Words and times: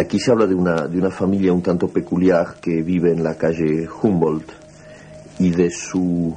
Aquí 0.00 0.18
se 0.18 0.30
habla 0.30 0.46
de 0.46 0.54
una, 0.54 0.86
de 0.86 0.96
una 0.96 1.10
familia 1.10 1.52
un 1.52 1.60
tanto 1.60 1.88
peculiar 1.88 2.54
que 2.58 2.80
vive 2.80 3.12
en 3.12 3.22
la 3.22 3.36
calle 3.36 3.86
Humboldt 3.86 4.50
y 5.38 5.50
de 5.50 5.70
su 5.70 6.34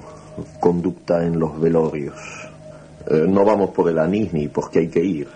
conducta 0.59 1.23
en 1.23 1.39
los 1.39 1.57
velorios. 1.61 2.19
Eh, 3.07 3.23
no 3.25 3.45
vamos 3.45 3.69
por 3.69 3.89
el 3.89 3.99
anís 3.99 4.33
ni 4.33 4.49
porque 4.49 4.79
hay 4.79 4.89
que 4.89 5.01
ir. 5.01 5.29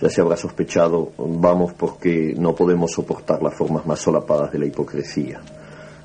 Ya 0.00 0.08
se 0.08 0.22
habrá 0.22 0.34
sospechado, 0.38 1.12
vamos 1.18 1.74
porque 1.74 2.34
no 2.38 2.54
podemos 2.54 2.90
soportar 2.90 3.42
las 3.42 3.52
formas 3.52 3.84
más 3.84 3.98
solapadas 3.98 4.50
de 4.50 4.60
la 4.60 4.64
hipocresía. 4.64 5.38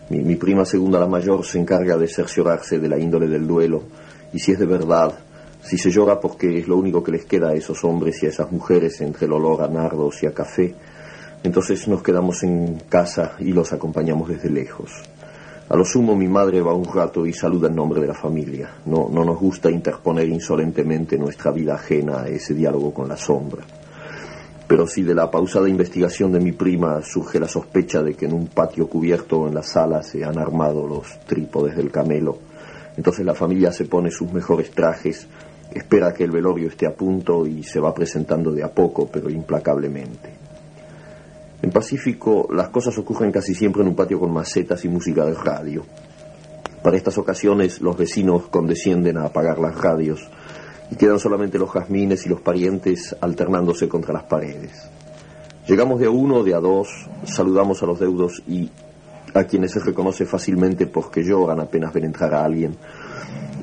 Mi, 0.10 0.20
mi 0.20 0.36
prima 0.36 0.66
segunda, 0.66 1.00
la 1.00 1.08
mayor, 1.08 1.46
se 1.46 1.60
encarga 1.60 1.96
de 1.96 2.10
cerciorarse 2.10 2.78
de 2.78 2.90
la 2.90 3.00
índole 3.00 3.30
del 3.30 3.48
duelo 3.48 3.84
y 4.34 4.40
si 4.40 4.52
es 4.52 4.60
de 4.60 4.66
verdad, 4.66 5.18
si 5.62 5.78
se 5.78 5.92
llora 5.92 6.20
porque 6.20 6.60
es 6.60 6.68
lo 6.68 6.76
único 6.76 7.02
que 7.02 7.14
les 7.14 7.24
queda 7.24 7.52
a 7.52 7.54
esos 7.54 7.86
hombres 7.86 8.22
y 8.22 8.26
a 8.26 8.30
esas 8.30 8.52
mujeres 8.52 9.00
entre 9.00 9.28
el 9.28 9.32
olor 9.32 9.62
a 9.62 9.70
nardos 9.70 10.22
y 10.24 10.26
a 10.26 10.34
café, 10.34 10.76
entonces 11.44 11.88
nos 11.88 12.02
quedamos 12.02 12.42
en 12.44 12.82
casa 12.90 13.34
y 13.40 13.52
los 13.52 13.74
acompañamos 13.74 14.30
desde 14.30 14.50
lejos. 14.50 14.92
A 15.70 15.76
lo 15.76 15.86
sumo 15.86 16.16
mi 16.16 16.28
madre 16.28 16.62
va 16.62 16.74
un 16.74 16.86
rato 16.86 17.26
y 17.26 17.34
saluda 17.34 17.68
en 17.68 17.76
nombre 17.76 18.02
de 18.02 18.08
la 18.08 18.14
familia. 18.14 18.70
No, 18.86 19.10
no 19.12 19.26
nos 19.26 19.40
gusta 19.40 19.70
interponer 19.70 20.28
insolentemente 20.30 21.18
nuestra 21.18 21.52
vida 21.52 21.76
ajena 21.76 22.22
a 22.22 22.28
ese 22.28 22.54
diálogo 22.54 22.94
con 22.94 23.08
la 23.08 23.18
sombra. 23.18 23.64
Pero 24.68 24.88
si 24.88 25.04
de 25.04 25.14
la 25.14 25.30
pausada 25.30 25.68
investigación 25.68 26.32
de 26.32 26.40
mi 26.40 26.52
prima 26.52 27.02
surge 27.02 27.40
la 27.40 27.48
sospecha 27.48 28.02
de 28.02 28.14
que 28.14 28.26
en 28.26 28.34
un 28.34 28.48
patio 28.48 28.88
cubierto 28.88 29.48
en 29.48 29.56
la 29.56 29.64
sala 29.64 30.02
se 30.04 30.24
han 30.24 30.38
armado 30.38 30.88
los 30.88 31.20
trípodes 31.26 31.76
del 31.76 31.92
camelo, 31.92 32.38
entonces 32.96 33.26
la 33.26 33.36
familia 33.36 33.72
se 33.72 33.86
pone 33.86 34.12
sus 34.12 34.32
mejores 34.32 34.72
trajes, 34.72 35.28
espera 35.72 36.14
que 36.14 36.24
el 36.24 36.32
velorio 36.32 36.70
esté 36.70 36.88
a 36.88 36.94
punto 36.94 37.46
y 37.46 37.64
se 37.64 37.80
va 37.80 37.94
presentando 37.94 38.52
de 38.52 38.64
a 38.64 38.72
poco, 38.72 39.10
pero 39.12 39.30
implacablemente. 39.30 40.43
En 41.64 41.72
Pacífico 41.72 42.50
las 42.52 42.68
cosas 42.68 42.98
ocurren 42.98 43.32
casi 43.32 43.56
siempre 43.56 43.84
en 43.84 43.88
un 43.88 43.96
patio 43.96 44.20
con 44.20 44.34
macetas 44.34 44.84
y 44.84 44.90
música 44.90 45.26
de 45.26 45.34
radio. 45.34 45.86
Para 46.84 46.98
estas 46.98 47.18
ocasiones 47.18 47.80
los 47.80 47.96
vecinos 47.96 48.50
condescienden 48.50 49.18
a 49.18 49.28
apagar 49.28 49.60
las 49.60 49.74
radios 49.80 50.30
y 50.92 50.98
quedan 50.98 51.20
solamente 51.20 51.58
los 51.58 51.72
jazmines 51.72 52.26
y 52.26 52.30
los 52.30 52.42
parientes 52.42 53.16
alternándose 53.22 53.88
contra 53.88 54.12
las 54.12 54.24
paredes. 54.24 54.90
Llegamos 55.66 56.02
de 56.02 56.08
a 56.08 56.10
uno 56.10 56.40
o 56.40 56.44
de 56.44 56.54
a 56.54 56.60
dos, 56.60 56.90
saludamos 57.24 57.82
a 57.82 57.86
los 57.86 57.98
deudos 57.98 58.44
y 58.46 58.70
a 59.34 59.46
quienes 59.46 59.72
se 59.72 59.80
reconoce 59.80 60.26
fácilmente 60.26 60.86
porque 60.88 61.24
lloran 61.24 61.62
apenas 61.62 61.94
ven 61.94 62.04
entrar 62.04 62.34
a 62.34 62.44
alguien, 62.44 62.76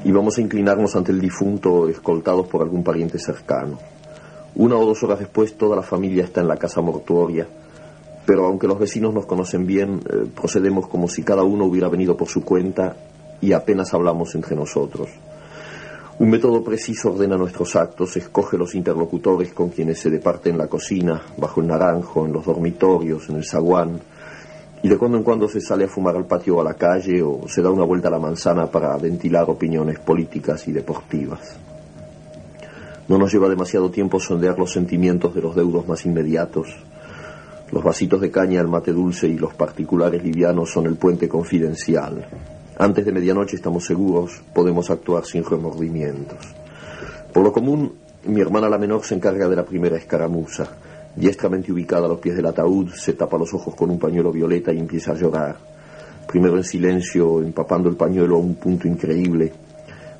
y 0.05 0.11
vamos 0.11 0.39
a 0.39 0.41
inclinarnos 0.41 0.97
ante 0.97 1.13
el 1.13 1.21
difunto 1.21 1.87
escoltados 1.87 2.47
por 2.47 2.63
algún 2.63 2.83
pariente 2.83 3.19
cercano. 3.19 3.79
Una 4.55 4.77
o 4.77 4.87
dos 4.87 5.03
horas 5.03 5.19
después 5.19 5.59
toda 5.59 5.77
la 5.77 5.83
familia 5.83 6.25
está 6.25 6.41
en 6.41 6.49
la 6.49 6.57
casa 6.57 6.81
mortuoria, 6.81 7.47
pero 8.31 8.47
aunque 8.47 8.69
los 8.69 8.79
vecinos 8.79 9.13
nos 9.13 9.27
conocen 9.27 9.67
bien, 9.67 10.03
eh, 10.09 10.25
procedemos 10.33 10.87
como 10.87 11.09
si 11.09 11.25
cada 11.25 11.43
uno 11.43 11.65
hubiera 11.65 11.89
venido 11.89 12.17
por 12.17 12.29
su 12.29 12.45
cuenta 12.45 12.95
y 13.41 13.53
apenas 13.53 13.93
hablamos 13.93 14.37
entre 14.37 14.55
nosotros. 14.55 15.09
Un 16.21 16.31
método 16.31 16.63
preciso 16.63 17.11
ordena 17.11 17.37
nuestros 17.37 17.75
actos, 17.75 18.17
escoge 18.17 18.57
los 18.57 18.77
interlocutores 18.77 19.53
con 19.53 19.71
quienes 19.71 19.99
se 19.99 20.11
departe 20.11 20.49
en 20.49 20.59
la 20.59 20.69
cocina, 20.69 21.21
bajo 21.39 21.61
el 21.61 21.67
naranjo, 21.67 22.25
en 22.25 22.33
los 22.33 22.47
dormitorios, 22.47 23.29
en 23.31 23.35
el 23.35 23.45
zaguán, 23.45 24.01
y 24.81 24.89
de 24.89 24.97
cuando 24.97 25.19
en 25.19 25.25
cuando 25.25 25.49
se 25.49 25.61
sale 25.61 25.87
a 25.87 25.89
fumar 25.89 26.15
al 26.15 26.27
patio 26.27 26.59
o 26.59 26.61
a 26.61 26.65
la 26.65 26.75
calle 26.75 27.21
o 27.23 27.49
se 27.49 27.63
da 27.63 27.71
una 27.73 27.85
vuelta 27.85 28.07
a 28.07 28.13
la 28.13 28.21
manzana 28.21 28.71
para 28.71 28.97
ventilar 28.97 29.51
opiniones 29.51 29.99
políticas 29.99 30.69
y 30.69 30.73
deportivas. 30.73 31.57
No 33.09 33.19
nos 33.19 33.33
lleva 33.33 33.49
demasiado 33.49 33.91
tiempo 33.91 34.21
sondear 34.21 34.57
los 34.57 34.71
sentimientos 34.71 35.35
de 35.35 35.43
los 35.43 35.57
deudos 35.57 35.89
más 35.89 36.07
inmediatos, 36.07 36.77
los 37.73 37.85
vasitos 37.85 38.21
de 38.21 38.31
caña, 38.31 38.61
el 38.61 38.69
mate 38.69 38.93
dulce 38.93 39.29
y 39.29 39.39
los 39.39 39.55
particulares 39.55 40.23
livianos 40.23 40.71
son 40.71 40.87
el 40.87 40.97
puente 40.97 41.29
confidencial. 41.29 42.27
Antes 42.79 43.05
de 43.05 43.13
medianoche 43.13 43.57
estamos 43.57 43.85
seguros, 43.85 44.43
podemos 44.55 44.91
actuar 44.91 45.25
sin 45.25 45.45
remordimientos. 45.45 46.39
Por 47.33 47.45
lo 47.45 47.53
común, 47.53 47.93
mi 48.25 48.41
hermana 48.41 48.69
la 48.69 48.79
menor 48.79 49.05
se 49.05 49.15
encarga 49.15 49.49
de 49.49 49.57
la 49.57 49.65
primera 49.65 49.97
escaramuza. 49.97 50.69
Diestramente 51.15 51.73
ubicada 51.73 52.07
a 52.07 52.09
los 52.09 52.19
pies 52.19 52.37
del 52.37 52.47
ataúd, 52.47 52.91
se 52.91 53.13
tapa 53.13 53.39
los 53.39 53.53
ojos 53.55 53.75
con 53.75 53.91
un 53.91 53.99
pañuelo 53.99 54.33
violeta 54.33 54.73
y 54.73 54.79
empieza 54.79 55.13
a 55.13 55.17
llorar. 55.17 55.57
Primero 56.27 56.57
en 56.57 56.65
silencio, 56.65 57.41
empapando 57.41 57.89
el 57.89 57.97
pañuelo 57.97 58.37
a 58.37 58.41
un 58.41 58.57
punto 58.57 58.89
increíble. 58.89 59.53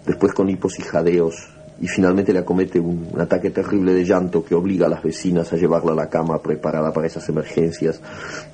Después 0.07 0.33
con 0.33 0.49
hipos 0.49 0.79
y 0.79 0.83
jadeos, 0.83 1.49
y 1.81 1.89
finalmente 1.89 2.33
le 2.33 2.41
acomete 2.41 2.79
un, 2.79 3.09
ataque 3.19 3.51
terrible 3.51 3.95
de 3.95 4.05
llanto 4.05 4.45
que 4.45 4.55
obliga 4.55 4.87
a 4.87 4.91
las 4.91 5.03
vecinas 5.03 5.53
a 5.53 5.57
llevarla 5.57 5.93
a 5.93 5.97
la 5.97 6.11
cama 6.11 6.41
preparada 6.41 6.93
para 6.93 7.07
esas 7.07 7.29
emergencias, 7.29 8.01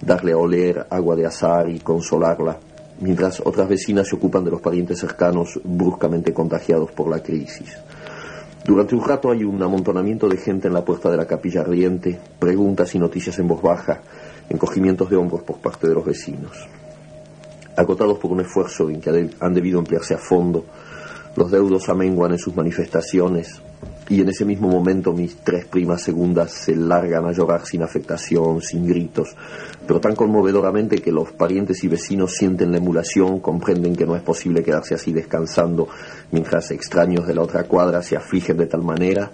darle 0.00 0.32
a 0.32 0.38
oler 0.38 0.86
agua 0.90 1.16
de 1.16 1.26
azar 1.26 1.68
y 1.68 1.80
consolarla, 1.80 2.58
mientras 3.00 3.40
otras 3.44 3.68
vecinas 3.68 4.08
se 4.08 4.16
ocupan 4.16 4.44
de 4.44 4.52
los 4.52 4.60
parientes 4.60 5.00
cercanos 5.00 5.60
bruscamente 5.64 6.32
contagiados 6.32 6.92
por 6.92 7.08
la 7.08 7.22
crisis. 7.22 7.76
Durante 8.64 8.94
un 8.94 9.04
rato 9.04 9.30
hay 9.30 9.44
un 9.44 9.62
amontonamiento 9.62 10.28
de 10.28 10.36
gente 10.36 10.68
en 10.68 10.74
la 10.74 10.84
puerta 10.84 11.10
de 11.10 11.16
la 11.16 11.26
capilla 11.26 11.60
ardiente, 11.60 12.18
preguntas 12.38 12.94
y 12.94 12.98
noticias 12.98 13.38
en 13.38 13.48
voz 13.48 13.62
baja, 13.62 14.00
encogimientos 14.48 15.10
de 15.10 15.16
hombros 15.16 15.42
por 15.42 15.58
parte 15.58 15.88
de 15.88 15.94
los 15.94 16.04
vecinos. 16.04 16.68
Agotados 17.76 18.18
por 18.18 18.32
un 18.32 18.40
esfuerzo 18.40 18.88
en 18.88 19.00
que 19.00 19.30
han 19.38 19.54
debido 19.54 19.78
emplearse 19.78 20.14
a 20.14 20.18
fondo, 20.18 20.64
los 21.36 21.50
deudos 21.50 21.88
amenguan 21.88 22.32
en 22.32 22.38
sus 22.38 22.56
manifestaciones 22.56 23.60
y 24.08 24.20
en 24.20 24.28
ese 24.28 24.44
mismo 24.44 24.68
momento 24.68 25.12
mis 25.12 25.36
tres 25.36 25.66
primas 25.66 26.02
segundas 26.02 26.52
se 26.52 26.76
largan 26.76 27.26
a 27.26 27.32
llorar 27.32 27.66
sin 27.66 27.82
afectación, 27.82 28.62
sin 28.62 28.86
gritos, 28.86 29.34
pero 29.86 30.00
tan 30.00 30.14
conmovedoramente 30.14 30.98
que 30.98 31.10
los 31.10 31.32
parientes 31.32 31.82
y 31.82 31.88
vecinos 31.88 32.32
sienten 32.32 32.70
la 32.70 32.78
emulación, 32.78 33.40
comprenden 33.40 33.96
que 33.96 34.06
no 34.06 34.14
es 34.14 34.22
posible 34.22 34.62
quedarse 34.62 34.94
así 34.94 35.12
descansando 35.12 35.88
mientras 36.30 36.70
extraños 36.70 37.26
de 37.26 37.34
la 37.34 37.42
otra 37.42 37.64
cuadra 37.64 38.02
se 38.02 38.16
afligen 38.16 38.56
de 38.56 38.66
tal 38.66 38.82
manera 38.82 39.30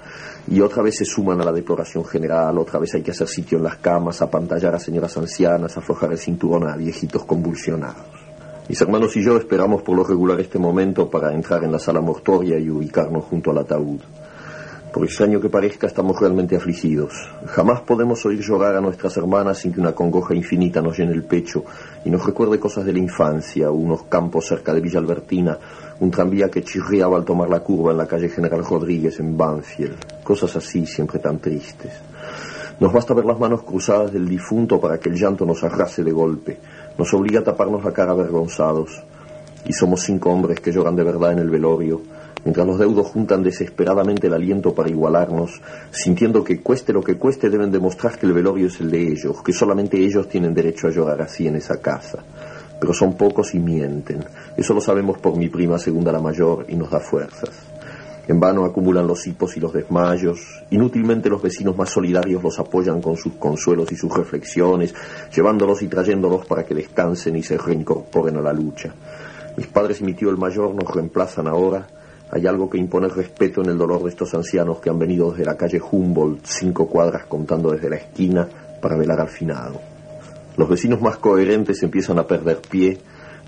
y 0.50 0.60
otra 0.60 0.82
vez 0.82 0.96
se 0.96 1.04
suman 1.04 1.40
a 1.40 1.44
la 1.44 1.52
deploración 1.52 2.04
general, 2.04 2.58
otra 2.58 2.80
vez 2.80 2.94
hay 2.94 3.02
que 3.02 3.10
hacer 3.12 3.28
sitio 3.28 3.58
en 3.58 3.64
las 3.64 3.76
camas, 3.76 4.22
apantallar 4.22 4.74
a 4.74 4.78
señoras 4.78 5.16
ancianas, 5.16 5.76
aflojar 5.76 6.12
el 6.12 6.18
cinturón 6.18 6.68
a 6.68 6.76
viejitos 6.76 7.24
convulsionados. 7.24 8.21
Mis 8.68 8.80
hermanos 8.80 9.16
y 9.16 9.24
yo 9.24 9.36
esperamos 9.36 9.82
por 9.82 9.96
lo 9.96 10.04
regular 10.04 10.40
este 10.40 10.58
momento 10.58 11.10
para 11.10 11.34
entrar 11.34 11.64
en 11.64 11.72
la 11.72 11.80
sala 11.80 12.00
mortuoria 12.00 12.58
y 12.58 12.70
ubicarnos 12.70 13.24
junto 13.24 13.50
al 13.50 13.58
ataúd. 13.58 14.00
Por 14.92 15.04
extraño 15.04 15.40
que 15.40 15.48
parezca, 15.48 15.86
estamos 15.86 16.20
realmente 16.20 16.54
afligidos. 16.54 17.12
Jamás 17.46 17.80
podemos 17.80 18.24
oír 18.24 18.40
llorar 18.40 18.76
a 18.76 18.80
nuestras 18.80 19.16
hermanas 19.16 19.58
sin 19.58 19.72
que 19.72 19.80
una 19.80 19.92
congoja 19.92 20.34
infinita 20.34 20.80
nos 20.80 20.96
llene 20.96 21.12
el 21.12 21.24
pecho 21.24 21.64
y 22.04 22.10
nos 22.10 22.24
recuerde 22.24 22.60
cosas 22.60 22.84
de 22.84 22.92
la 22.92 23.00
infancia, 23.00 23.70
unos 23.70 24.04
campos 24.04 24.46
cerca 24.46 24.72
de 24.72 24.80
Villa 24.80 25.00
Albertina, 25.00 25.58
un 25.98 26.10
tranvía 26.10 26.50
que 26.50 26.62
chirriaba 26.62 27.16
al 27.16 27.24
tomar 27.24 27.48
la 27.48 27.60
curva 27.60 27.90
en 27.90 27.98
la 27.98 28.06
calle 28.06 28.28
General 28.28 28.64
Rodríguez 28.64 29.18
en 29.18 29.36
Banfield. 29.36 30.22
Cosas 30.22 30.54
así, 30.56 30.86
siempre 30.86 31.18
tan 31.18 31.38
tristes. 31.38 32.11
Nos 32.82 32.92
basta 32.92 33.14
ver 33.14 33.24
las 33.24 33.38
manos 33.38 33.62
cruzadas 33.62 34.12
del 34.12 34.28
difunto 34.28 34.80
para 34.80 34.98
que 34.98 35.08
el 35.08 35.14
llanto 35.14 35.46
nos 35.46 35.62
arrase 35.62 36.02
de 36.02 36.10
golpe 36.10 36.58
nos 36.98 37.14
obliga 37.14 37.38
a 37.38 37.44
taparnos 37.44 37.84
la 37.84 37.92
cara 37.92 38.10
avergonzados. 38.10 39.04
Y 39.64 39.72
somos 39.72 40.02
cinco 40.02 40.30
hombres 40.30 40.58
que 40.58 40.72
lloran 40.72 40.96
de 40.96 41.04
verdad 41.04 41.30
en 41.30 41.38
el 41.38 41.48
velorio, 41.48 42.00
mientras 42.44 42.66
los 42.66 42.80
deudos 42.80 43.06
juntan 43.06 43.44
desesperadamente 43.44 44.26
el 44.26 44.34
aliento 44.34 44.74
para 44.74 44.88
igualarnos, 44.88 45.60
sintiendo 45.92 46.42
que 46.42 46.60
cueste 46.60 46.92
lo 46.92 47.04
que 47.04 47.16
cueste 47.16 47.48
deben 47.48 47.70
demostrar 47.70 48.18
que 48.18 48.26
el 48.26 48.32
velorio 48.32 48.66
es 48.66 48.80
el 48.80 48.90
de 48.90 49.12
ellos, 49.12 49.44
que 49.44 49.52
solamente 49.52 49.96
ellos 49.98 50.28
tienen 50.28 50.52
derecho 50.52 50.88
a 50.88 50.90
llorar 50.90 51.22
así 51.22 51.46
en 51.46 51.54
esa 51.54 51.80
casa. 51.80 52.18
Pero 52.80 52.92
son 52.92 53.16
pocos 53.16 53.54
y 53.54 53.60
mienten. 53.60 54.24
Eso 54.56 54.74
lo 54.74 54.80
sabemos 54.80 55.18
por 55.18 55.36
mi 55.36 55.48
prima 55.48 55.78
segunda 55.78 56.10
la 56.10 56.18
mayor 56.18 56.66
y 56.68 56.74
nos 56.74 56.90
da 56.90 56.98
fuerzas. 56.98 57.50
En 58.28 58.38
vano 58.38 58.64
acumulan 58.64 59.06
los 59.06 59.26
hipos 59.26 59.56
y 59.56 59.60
los 59.60 59.72
desmayos. 59.72 60.64
Inútilmente 60.70 61.28
los 61.28 61.42
vecinos 61.42 61.76
más 61.76 61.90
solidarios 61.90 62.42
los 62.42 62.58
apoyan 62.60 63.02
con 63.02 63.16
sus 63.16 63.34
consuelos 63.34 63.90
y 63.90 63.96
sus 63.96 64.14
reflexiones, 64.16 64.94
llevándolos 65.34 65.82
y 65.82 65.88
trayéndolos 65.88 66.46
para 66.46 66.64
que 66.64 66.74
descansen 66.74 67.34
y 67.36 67.42
se 67.42 67.58
reincorporen 67.58 68.36
a 68.36 68.40
la 68.40 68.52
lucha. 68.52 68.94
Mis 69.56 69.66
padres 69.66 70.00
y 70.00 70.04
mi 70.04 70.14
tío 70.14 70.30
el 70.30 70.38
mayor 70.38 70.72
nos 70.74 70.94
reemplazan 70.94 71.48
ahora. 71.48 71.86
Hay 72.30 72.46
algo 72.46 72.70
que 72.70 72.78
impone 72.78 73.08
respeto 73.08 73.60
en 73.60 73.70
el 73.70 73.76
dolor 73.76 74.04
de 74.04 74.10
estos 74.10 74.32
ancianos 74.34 74.78
que 74.78 74.88
han 74.88 74.98
venido 74.98 75.32
desde 75.32 75.44
la 75.44 75.56
calle 75.56 75.80
Humboldt, 75.80 76.46
cinco 76.46 76.86
cuadras 76.86 77.26
contando 77.26 77.72
desde 77.72 77.90
la 77.90 77.96
esquina, 77.96 78.48
para 78.80 78.96
velar 78.96 79.20
al 79.20 79.28
finado. 79.28 79.80
Los 80.56 80.68
vecinos 80.68 81.00
más 81.00 81.18
coherentes 81.18 81.82
empiezan 81.82 82.18
a 82.18 82.26
perder 82.26 82.60
pie, 82.60 82.98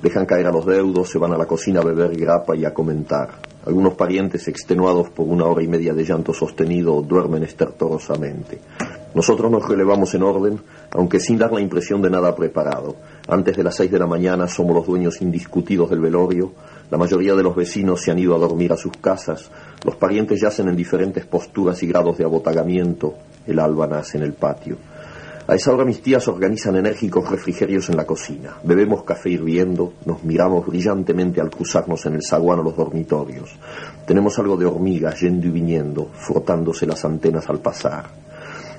dejan 0.02 0.26
caer 0.26 0.46
a 0.46 0.52
los 0.52 0.66
deudos, 0.66 1.10
se 1.10 1.18
van 1.18 1.32
a 1.32 1.38
la 1.38 1.46
cocina 1.46 1.80
a 1.80 1.84
beber 1.84 2.16
grapa 2.16 2.56
y 2.56 2.64
a 2.64 2.74
comentar. 2.74 3.53
Algunos 3.66 3.94
parientes, 3.94 4.46
extenuados 4.48 5.08
por 5.08 5.26
una 5.26 5.46
hora 5.46 5.62
y 5.62 5.68
media 5.68 5.94
de 5.94 6.04
llanto 6.04 6.34
sostenido, 6.34 7.00
duermen 7.00 7.44
estertorosamente. 7.44 8.58
Nosotros 9.14 9.50
nos 9.50 9.66
relevamos 9.66 10.14
en 10.14 10.22
orden, 10.22 10.60
aunque 10.90 11.18
sin 11.18 11.38
dar 11.38 11.52
la 11.52 11.60
impresión 11.60 12.02
de 12.02 12.10
nada 12.10 12.34
preparado. 12.36 12.96
Antes 13.26 13.56
de 13.56 13.64
las 13.64 13.76
seis 13.76 13.90
de 13.90 13.98
la 13.98 14.06
mañana 14.06 14.48
somos 14.48 14.74
los 14.74 14.86
dueños 14.86 15.22
indiscutidos 15.22 15.88
del 15.88 16.00
velorio, 16.00 16.52
la 16.90 16.98
mayoría 16.98 17.34
de 17.34 17.42
los 17.42 17.56
vecinos 17.56 18.02
se 18.02 18.10
han 18.10 18.18
ido 18.18 18.34
a 18.34 18.38
dormir 18.38 18.72
a 18.72 18.76
sus 18.76 18.92
casas, 18.98 19.50
los 19.84 19.96
parientes 19.96 20.40
yacen 20.40 20.68
en 20.68 20.76
diferentes 20.76 21.24
posturas 21.24 21.82
y 21.82 21.86
grados 21.86 22.18
de 22.18 22.24
abotagamiento, 22.24 23.14
el 23.46 23.60
alba 23.60 23.86
nace 23.86 24.18
en 24.18 24.24
el 24.24 24.34
patio. 24.34 24.76
A 25.46 25.56
esa 25.56 25.74
hora 25.74 25.84
mis 25.84 26.00
tías 26.00 26.26
organizan 26.26 26.76
enérgicos 26.76 27.30
refrigerios 27.30 27.90
en 27.90 27.98
la 27.98 28.06
cocina. 28.06 28.56
Bebemos 28.62 29.04
café 29.04 29.28
hirviendo, 29.28 29.92
nos 30.06 30.24
miramos 30.24 30.66
brillantemente 30.66 31.38
al 31.38 31.50
cruzarnos 31.50 32.06
en 32.06 32.14
el 32.14 32.22
zaguán 32.22 32.60
o 32.60 32.62
los 32.62 32.74
dormitorios. 32.74 33.54
Tenemos 34.06 34.38
algo 34.38 34.56
de 34.56 34.64
hormigas 34.64 35.20
yendo 35.20 35.46
y 35.46 35.50
viniendo, 35.50 36.08
frotándose 36.14 36.86
las 36.86 37.04
antenas 37.04 37.46
al 37.50 37.58
pasar. 37.58 38.06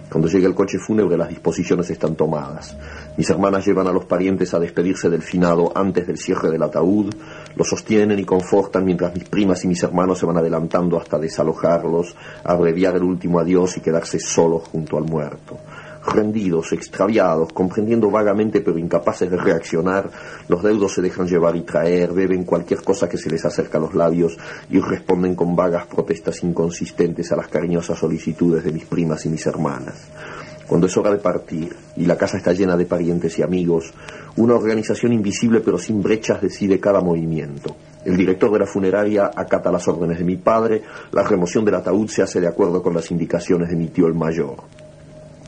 Cuando 0.10 0.28
llega 0.28 0.48
el 0.48 0.56
coche 0.56 0.80
fúnebre 0.80 1.16
las 1.16 1.30
disposiciones 1.30 1.88
están 1.92 2.16
tomadas. 2.16 2.76
Mis 3.16 3.30
hermanas 3.30 3.64
llevan 3.64 3.86
a 3.86 3.92
los 3.92 4.06
parientes 4.06 4.52
a 4.56 4.60
despedirse 4.60 5.08
del 5.08 5.22
finado 5.22 5.72
antes 5.76 6.08
del 6.08 6.18
cierre 6.18 6.50
del 6.50 6.64
ataúd, 6.64 7.14
los 7.56 7.70
sostienen 7.70 8.18
y 8.18 8.26
confortan 8.26 8.86
mientras 8.86 9.14
mis 9.14 9.30
primas 9.30 9.64
y 9.66 9.68
mis 9.68 9.84
hermanos 9.84 10.18
se 10.18 10.26
van 10.26 10.38
adelantando 10.38 10.98
hasta 10.98 11.20
desalojarlos, 11.20 12.16
abreviar 12.44 12.96
el 12.96 13.04
último 13.04 13.40
adiós 13.40 13.78
y 13.78 13.82
quedarse 13.82 14.20
solos 14.20 14.64
junto 14.68 14.98
al 14.98 15.04
muerto 15.04 15.60
rendidos, 16.06 16.74
extraviados, 16.74 17.52
comprendiendo 17.54 18.10
vagamente 18.10 18.62
pero 18.62 18.78
incapaces 18.78 19.30
de 19.30 19.38
reaccionar, 19.38 20.10
los 20.48 20.64
deudos 20.64 20.94
se 20.94 21.02
dejan 21.02 21.28
llevar 21.28 21.56
y 21.56 21.62
traer, 21.62 22.14
beben 22.14 22.44
cualquier 22.44 22.84
cosa 22.84 23.10
que 23.10 23.18
se 23.18 23.30
les 23.30 23.46
acerca 23.46 23.78
a 23.78 23.82
los 23.82 23.96
labios 23.96 24.38
y 24.70 24.80
responden 24.80 25.36
con 25.36 25.56
vagas 25.56 25.88
protestas 25.88 26.44
inconsistentes 26.44 27.32
a 27.32 27.36
las 27.36 27.48
cariñosas 27.48 28.00
solicitudes 28.00 28.64
de 28.64 28.72
mis 28.72 28.86
primas 28.86 29.26
y 29.26 29.30
mis 29.30 29.46
hermanas. 29.46 30.10
Cuando 30.68 30.88
es 30.88 30.98
hora 30.98 31.12
de 31.12 31.20
partir 31.20 31.76
y 31.96 32.06
la 32.06 32.18
casa 32.18 32.38
está 32.38 32.52
llena 32.52 32.76
de 32.76 32.86
parientes 32.86 33.38
y 33.38 33.44
amigos, 33.44 33.94
una 34.38 34.56
organización 34.56 35.14
invisible 35.14 35.62
pero 35.62 35.78
sin 35.78 36.02
brechas 36.02 36.42
decide 36.42 36.80
cada 36.80 37.02
movimiento. 37.02 37.76
El 38.04 38.18
director 38.18 38.52
de 38.52 38.60
la 38.60 38.66
funeraria 38.66 39.32
acata 39.36 39.72
las 39.72 39.88
órdenes 39.88 40.18
de 40.18 40.24
mi 40.24 40.38
padre, 40.38 40.82
la 41.12 41.24
remoción 41.24 41.66
del 41.66 41.76
ataúd 41.76 42.08
se 42.08 42.24
hace 42.24 42.42
de 42.42 42.48
acuerdo 42.48 42.82
con 42.82 42.96
las 42.96 43.12
indicaciones 43.12 43.70
de 43.70 43.76
mi 43.76 43.88
tío 43.88 44.08
el 44.08 44.16
mayor. 44.16 44.56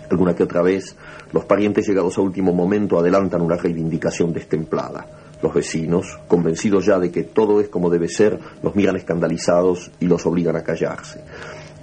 Alguna 0.10 0.36
que 0.36 0.44
otra 0.44 0.62
vez, 0.62 0.96
los 1.32 1.46
parientes 1.46 1.88
llegados 1.88 2.18
a 2.18 2.22
último 2.22 2.54
momento 2.54 3.00
adelantan 3.00 3.42
una 3.42 3.58
reivindicación 3.58 4.32
destemplada. 4.32 5.06
Los 5.42 5.54
vecinos, 5.54 6.18
convencidos 6.28 6.86
ya 6.86 6.98
de 6.98 7.12
que 7.12 7.24
todo 7.24 7.62
es 7.62 7.70
como 7.70 7.90
debe 7.90 8.08
ser, 8.08 8.40
los 8.64 8.76
miran 8.76 8.96
escandalizados 8.96 9.92
y 10.00 10.06
los 10.06 10.26
obligan 10.26 10.56
a 10.56 10.64
callarse. 10.64 11.22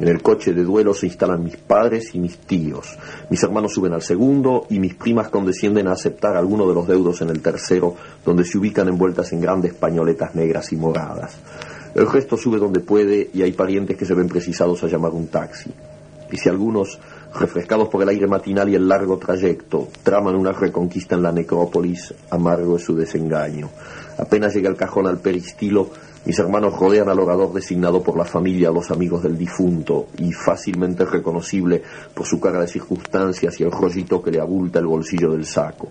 En 0.00 0.08
el 0.08 0.22
coche 0.22 0.52
de 0.52 0.64
duelo 0.64 0.92
se 0.92 1.06
instalan 1.06 1.44
mis 1.44 1.56
padres 1.56 2.16
y 2.16 2.18
mis 2.18 2.38
tíos. 2.38 2.98
Mis 3.30 3.42
hermanos 3.44 3.74
suben 3.74 3.92
al 3.92 4.02
segundo 4.02 4.66
y 4.68 4.80
mis 4.80 4.94
primas 4.94 5.28
condescienden 5.28 5.86
a 5.86 5.92
aceptar 5.92 6.36
alguno 6.36 6.66
de 6.66 6.74
los 6.74 6.88
deudos 6.88 7.22
en 7.22 7.30
el 7.30 7.40
tercero, 7.40 7.94
donde 8.24 8.44
se 8.44 8.58
ubican 8.58 8.88
envueltas 8.88 9.32
en 9.32 9.40
grandes 9.40 9.72
pañoletas 9.74 10.34
negras 10.34 10.72
y 10.72 10.76
moradas. 10.76 11.36
El 11.94 12.10
resto 12.10 12.36
sube 12.36 12.58
donde 12.58 12.80
puede 12.80 13.30
y 13.32 13.42
hay 13.42 13.52
parientes 13.52 13.96
que 13.96 14.04
se 14.04 14.14
ven 14.14 14.28
precisados 14.28 14.82
a 14.82 14.88
llamar 14.88 15.12
un 15.12 15.28
taxi. 15.28 15.70
Y 16.32 16.38
si 16.38 16.48
algunos 16.48 16.98
refrescados 17.38 17.88
por 17.88 18.02
el 18.02 18.08
aire 18.08 18.26
matinal 18.26 18.68
y 18.68 18.74
el 18.74 18.88
largo 18.88 19.18
trayecto, 19.18 19.88
traman 20.02 20.36
una 20.36 20.52
reconquista 20.52 21.16
en 21.16 21.22
la 21.22 21.32
necrópolis, 21.32 22.14
amargo 22.30 22.76
es 22.76 22.84
su 22.84 22.94
desengaño. 22.94 23.70
Apenas 24.18 24.54
llega 24.54 24.70
el 24.70 24.76
cajón 24.76 25.06
al 25.06 25.18
peristilo, 25.18 25.90
mis 26.24 26.38
hermanos 26.38 26.78
rodean 26.78 27.08
al 27.08 27.18
orador 27.18 27.52
designado 27.52 28.02
por 28.02 28.16
la 28.16 28.24
familia 28.24 28.70
o 28.70 28.74
los 28.74 28.90
amigos 28.90 29.22
del 29.22 29.36
difunto 29.36 30.06
y 30.18 30.32
fácilmente 30.32 31.04
reconocible 31.04 31.82
por 32.14 32.26
su 32.26 32.40
cara 32.40 32.60
de 32.60 32.68
circunstancias 32.68 33.60
y 33.60 33.64
el 33.64 33.72
rollito 33.72 34.22
que 34.22 34.30
le 34.30 34.40
abulta 34.40 34.78
el 34.78 34.86
bolsillo 34.86 35.32
del 35.32 35.44
saco. 35.44 35.88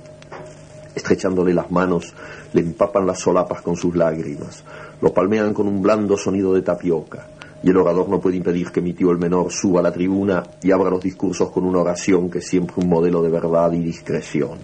Estrechándole 0.96 1.54
las 1.54 1.70
manos, 1.72 2.14
le 2.54 2.62
empapan 2.62 3.06
las 3.06 3.20
solapas 3.20 3.62
con 3.62 3.76
sus 3.76 3.96
lágrimas, 3.96 4.64
lo 5.02 5.14
palmean 5.14 5.54
con 5.54 5.68
un 5.68 5.82
blando 5.82 6.18
sonido 6.18 6.54
de 6.54 6.62
tapioca 6.62 7.28
y 7.64 7.70
el 7.70 7.78
orador 7.78 8.10
no 8.10 8.20
puede 8.20 8.36
impedir 8.36 8.72
que 8.72 8.82
mi 8.82 8.94
tío 8.94 9.10
el 9.12 9.18
menor 9.18 9.52
suba 9.52 9.80
a 9.80 9.84
la 9.84 9.92
tribuna 9.92 10.44
y 10.62 10.72
abra 10.72 10.90
los 10.90 11.02
discursos 11.02 11.50
con 11.50 11.64
una 11.64 11.80
oración 11.80 12.30
que 12.30 12.40
es 12.40 12.48
siempre 12.48 12.76
un 12.78 12.90
modelo 12.90 13.22
de 13.24 13.30
verdad 13.30 13.72
y 13.72 13.80
discreción. 13.80 14.60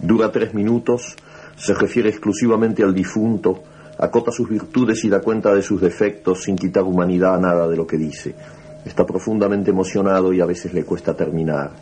Dura 0.00 0.32
tres 0.32 0.54
minutos, 0.54 1.16
se 1.56 1.74
refiere 1.74 2.08
exclusivamente 2.08 2.82
al 2.82 2.94
difunto, 2.94 3.62
acota 3.98 4.32
sus 4.32 4.48
virtudes 4.48 5.04
y 5.04 5.10
da 5.10 5.20
cuenta 5.20 5.54
de 5.54 5.60
sus 5.60 5.82
defectos 5.82 6.42
sin 6.44 6.56
quitar 6.56 6.84
humanidad 6.84 7.34
a 7.34 7.40
nada 7.40 7.68
de 7.68 7.76
lo 7.76 7.86
que 7.86 7.98
dice. 7.98 8.34
Está 8.86 9.04
profundamente 9.04 9.70
emocionado 9.70 10.32
y 10.32 10.40
a 10.40 10.46
veces 10.46 10.72
le 10.72 10.84
cuesta 10.84 11.14
terminar. 11.14 11.72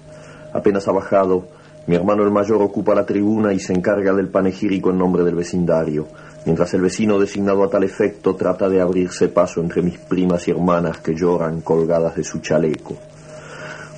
Apenas 0.53 0.89
ha 0.89 0.93
bajado, 0.93 1.47
mi 1.87 1.95
hermano 1.95 2.25
el 2.25 2.33
mayor 2.33 2.61
ocupa 2.63 2.97
la 2.97 3.07
tribuna 3.07 3.53
y 3.53 3.61
se 3.61 3.73
encarga 3.73 4.13
del 4.13 4.29
panegírico 4.29 4.91
en 4.91 4.99
nombre 4.99 5.23
del 5.23 5.37
vecindario 5.37 6.09
mientras 6.49 6.73
el 6.73 6.81
vecino 6.81 7.19
designado 7.19 7.63
a 7.63 7.69
tal 7.69 7.85
efecto 7.85 8.35
trata 8.35 8.71
de 8.71 8.81
abrirse 8.81 9.29
paso 9.29 9.61
entre 9.61 9.83
mis 9.83 9.99
primas 9.99 10.49
y 10.49 10.51
hermanas 10.51 10.97
que 10.97 11.15
lloran 11.15 11.61
colgadas 11.61 12.17
de 12.17 12.25
su 12.25 12.39
chaleco. 12.39 12.97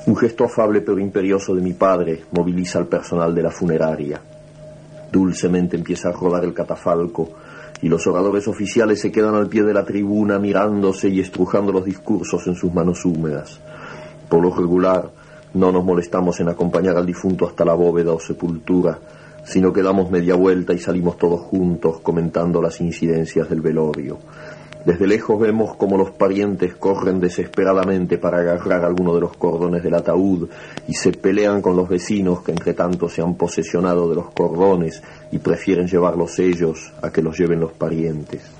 Un 0.06 0.16
gesto 0.16 0.46
afable 0.46 0.80
pero 0.80 0.98
imperioso 0.98 1.54
de 1.54 1.62
mi 1.62 1.74
padre 1.74 2.24
moviliza 2.32 2.80
al 2.80 2.88
personal 2.88 3.32
de 3.36 3.42
la 3.44 3.52
funeraria. 3.52 4.20
Dulcemente 5.12 5.76
empieza 5.76 6.08
a 6.08 6.12
rodar 6.12 6.44
el 6.44 6.52
catafalco 6.52 7.30
y 7.82 7.88
los 7.88 8.04
oradores 8.08 8.48
oficiales 8.48 9.00
se 9.00 9.12
quedan 9.12 9.36
al 9.36 9.46
pie 9.46 9.62
de 9.62 9.72
la 9.72 9.84
tribuna 9.84 10.40
mirándose 10.40 11.08
y 11.08 11.20
estrujando 11.20 11.70
los 11.70 11.84
discursos 11.84 12.44
en 12.48 12.56
sus 12.56 12.74
manos 12.74 13.04
húmedas. 13.04 13.60
Por 14.28 14.42
lo 14.42 14.52
regular, 14.52 15.08
no 15.54 15.70
nos 15.70 15.84
molestamos 15.84 16.40
en 16.40 16.48
acompañar 16.48 16.96
al 16.96 17.06
difunto 17.06 17.46
hasta 17.46 17.64
la 17.64 17.74
bóveda 17.74 18.12
o 18.12 18.18
sepultura, 18.18 18.98
sino 19.44 19.72
que 19.72 19.82
damos 19.82 20.10
media 20.10 20.34
vuelta 20.34 20.72
y 20.72 20.78
salimos 20.78 21.18
todos 21.18 21.40
juntos 21.40 22.00
comentando 22.00 22.60
las 22.62 22.80
incidencias 22.80 23.48
del 23.48 23.60
velorio. 23.60 24.18
Desde 24.84 25.06
lejos 25.06 25.38
vemos 25.38 25.76
como 25.76 25.98
los 25.98 26.10
parientes 26.10 26.74
corren 26.74 27.20
desesperadamente 27.20 28.16
para 28.16 28.38
agarrar 28.38 28.82
alguno 28.84 29.14
de 29.14 29.20
los 29.20 29.36
cordones 29.36 29.82
del 29.82 29.94
ataúd 29.94 30.48
y 30.88 30.94
se 30.94 31.12
pelean 31.12 31.60
con 31.60 31.76
los 31.76 31.88
vecinos 31.88 32.42
que 32.42 32.52
entre 32.52 32.72
tanto 32.72 33.08
se 33.08 33.20
han 33.20 33.34
posesionado 33.34 34.08
de 34.08 34.14
los 34.14 34.30
cordones 34.30 35.02
y 35.30 35.38
prefieren 35.38 35.86
llevarlos 35.86 36.38
ellos 36.38 36.92
a 37.02 37.10
que 37.10 37.20
los 37.20 37.38
lleven 37.38 37.60
los 37.60 37.72
parientes. 37.72 38.59